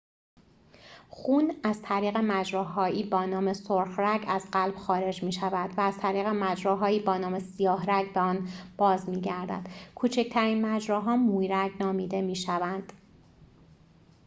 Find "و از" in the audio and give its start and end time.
5.77-5.97